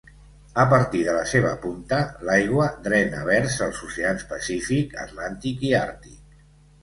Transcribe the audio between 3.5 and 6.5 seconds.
els oceans Pacífic, Atlàntic i Àrtic.